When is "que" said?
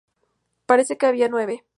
0.97-1.05